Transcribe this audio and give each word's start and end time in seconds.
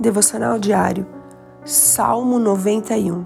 Devocional 0.00 0.58
diário, 0.58 1.06
Salmo 1.62 2.38
91. 2.38 3.22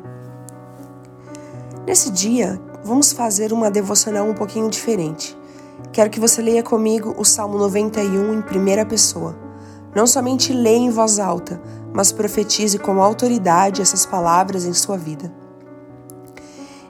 Nesse 1.86 2.10
dia, 2.10 2.60
vamos 2.82 3.12
fazer 3.12 3.52
uma 3.52 3.70
devocional 3.70 4.26
um 4.26 4.34
pouquinho 4.34 4.68
diferente. 4.68 5.38
Quero 5.92 6.10
que 6.10 6.18
você 6.18 6.42
leia 6.42 6.64
comigo 6.64 7.14
o 7.16 7.24
Salmo 7.24 7.56
91 7.58 8.34
em 8.34 8.42
primeira 8.42 8.84
pessoa. 8.84 9.36
Não 9.94 10.04
somente 10.04 10.52
leia 10.52 10.78
em 10.78 10.90
voz 10.90 11.20
alta, 11.20 11.62
mas 11.92 12.10
profetize 12.10 12.76
com 12.76 13.00
autoridade 13.00 13.80
essas 13.80 14.04
palavras 14.04 14.64
em 14.64 14.72
sua 14.72 14.98
vida. 14.98 15.32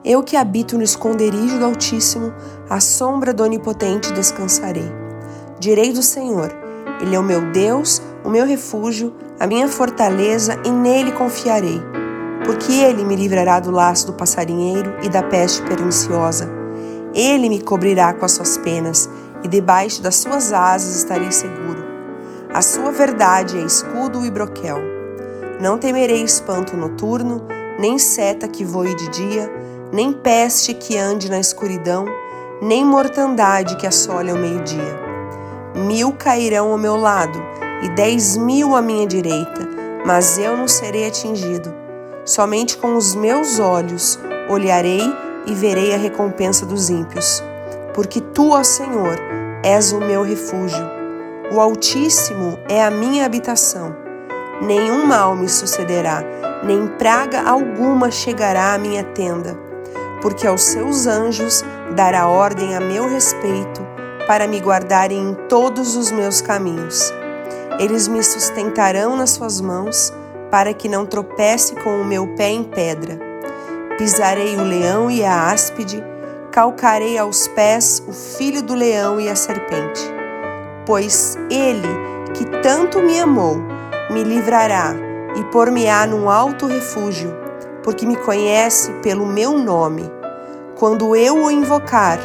Eu 0.02 0.22
que 0.22 0.34
habito 0.34 0.78
no 0.78 0.82
esconderijo 0.82 1.58
do 1.58 1.64
Altíssimo, 1.66 2.32
à 2.70 2.80
sombra 2.80 3.34
do 3.34 3.42
Onipotente 3.42 4.14
descansarei. 4.14 4.90
Direi 5.60 5.92
do 5.92 6.02
Senhor, 6.02 6.50
Ele 7.02 7.14
é 7.14 7.18
o 7.18 7.22
meu 7.22 7.52
Deus, 7.52 8.00
o 8.24 8.30
meu 8.30 8.46
refúgio, 8.46 9.12
a 9.38 9.46
minha 9.46 9.68
fortaleza, 9.68 10.58
e 10.64 10.70
nele 10.70 11.12
confiarei. 11.12 11.80
Porque 12.44 12.72
ele 12.72 13.04
me 13.04 13.14
livrará 13.14 13.60
do 13.60 13.70
laço 13.70 14.06
do 14.06 14.14
passarinheiro 14.14 14.96
e 15.02 15.08
da 15.08 15.22
peste 15.22 15.62
perniciosa. 15.62 16.50
Ele 17.14 17.48
me 17.48 17.60
cobrirá 17.60 18.14
com 18.14 18.24
as 18.24 18.32
suas 18.32 18.56
penas, 18.56 19.08
e 19.42 19.48
debaixo 19.48 20.02
das 20.02 20.16
suas 20.16 20.52
asas 20.52 20.96
estarei 20.96 21.30
seguro. 21.30 21.84
A 22.52 22.62
sua 22.62 22.90
verdade 22.90 23.58
é 23.58 23.62
escudo 23.62 24.24
e 24.24 24.30
broquel. 24.30 24.78
Não 25.60 25.76
temerei 25.76 26.22
espanto 26.22 26.76
noturno, 26.76 27.46
nem 27.78 27.98
seta 27.98 28.48
que 28.48 28.64
voe 28.64 28.94
de 28.94 29.08
dia, 29.10 29.52
nem 29.92 30.12
peste 30.12 30.72
que 30.72 30.96
ande 30.96 31.30
na 31.30 31.38
escuridão, 31.38 32.06
nem 32.62 32.84
mortandade 32.84 33.76
que 33.76 33.86
assole 33.86 34.30
ao 34.30 34.38
meio-dia. 34.38 35.04
Mil 35.74 36.12
cairão 36.12 36.72
ao 36.72 36.78
meu 36.78 36.96
lado 36.96 37.63
e 37.82 37.88
dez 37.90 38.36
mil 38.36 38.74
à 38.74 38.82
minha 38.82 39.06
direita, 39.06 39.68
mas 40.06 40.38
eu 40.38 40.56
não 40.56 40.68
serei 40.68 41.06
atingido. 41.06 41.74
Somente 42.24 42.76
com 42.76 42.96
os 42.96 43.14
meus 43.14 43.58
olhos 43.58 44.18
olharei 44.48 45.02
e 45.46 45.54
verei 45.54 45.94
a 45.94 45.98
recompensa 45.98 46.64
dos 46.64 46.88
ímpios. 46.88 47.42
Porque 47.92 48.20
tu, 48.20 48.50
ó 48.50 48.64
Senhor, 48.64 49.18
és 49.62 49.92
o 49.92 49.98
meu 49.98 50.22
refúgio. 50.22 50.84
O 51.52 51.60
Altíssimo 51.60 52.58
é 52.68 52.82
a 52.82 52.90
minha 52.90 53.24
habitação. 53.24 53.94
Nenhum 54.60 55.06
mal 55.06 55.36
me 55.36 55.48
sucederá, 55.48 56.22
nem 56.62 56.86
praga 56.86 57.42
alguma 57.42 58.10
chegará 58.10 58.72
à 58.72 58.78
minha 58.78 59.04
tenda, 59.04 59.58
porque 60.22 60.46
aos 60.46 60.62
seus 60.62 61.06
anjos 61.06 61.64
dará 61.94 62.26
ordem 62.28 62.74
a 62.74 62.80
meu 62.80 63.08
respeito 63.08 63.86
para 64.26 64.46
me 64.46 64.60
guardarem 64.60 65.30
em 65.30 65.34
todos 65.48 65.96
os 65.96 66.10
meus 66.10 66.40
caminhos. 66.40 67.12
Eles 67.78 68.06
me 68.06 68.22
sustentarão 68.22 69.16
nas 69.16 69.30
suas 69.30 69.60
mãos, 69.60 70.12
para 70.48 70.72
que 70.72 70.88
não 70.88 71.04
tropece 71.04 71.74
com 71.76 72.00
o 72.00 72.04
meu 72.04 72.28
pé 72.36 72.50
em 72.50 72.62
pedra. 72.62 73.18
Pisarei 73.98 74.56
o 74.56 74.62
leão 74.62 75.10
e 75.10 75.24
a 75.24 75.50
áspide, 75.50 76.02
calcarei 76.52 77.18
aos 77.18 77.48
pés 77.48 78.00
o 78.06 78.12
filho 78.12 78.62
do 78.62 78.74
leão 78.74 79.20
e 79.20 79.28
a 79.28 79.34
serpente. 79.34 80.02
Pois 80.86 81.36
ele, 81.50 81.88
que 82.32 82.44
tanto 82.62 83.02
me 83.02 83.18
amou, 83.18 83.56
me 84.08 84.22
livrará 84.22 84.94
e 85.34 85.42
pôr-me-á 85.44 86.06
num 86.06 86.30
alto 86.30 86.66
refúgio, 86.66 87.34
porque 87.82 88.06
me 88.06 88.16
conhece 88.16 88.92
pelo 89.02 89.26
meu 89.26 89.58
nome. 89.58 90.08
Quando 90.76 91.16
eu 91.16 91.42
o 91.42 91.50
invocar, 91.50 92.20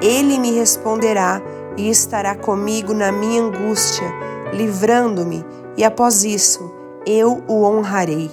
ele 0.00 0.38
me 0.38 0.52
responderá 0.52 1.42
e 1.76 1.90
estará 1.90 2.36
comigo 2.36 2.94
na 2.94 3.10
minha 3.10 3.42
angústia 3.42 4.31
livrando-me, 4.52 5.44
e 5.76 5.84
após 5.84 6.24
isso 6.24 6.72
eu 7.06 7.42
o 7.48 7.64
honrarei. 7.64 8.30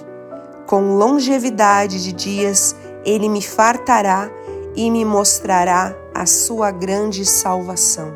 Com 0.66 0.96
longevidade 0.96 2.02
de 2.02 2.12
dias 2.12 2.76
ele 3.04 3.28
me 3.28 3.42
fartará 3.42 4.30
e 4.76 4.90
me 4.90 5.04
mostrará 5.04 5.96
a 6.14 6.26
sua 6.26 6.70
grande 6.70 7.24
salvação. 7.24 8.12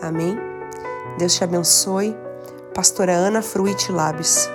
Amém? 0.00 0.38
Deus 1.18 1.34
te 1.34 1.42
abençoe. 1.42 2.16
Pastora 2.74 3.12
Ana 3.12 3.42
Fruit 3.42 3.90
Labes. 3.90 4.48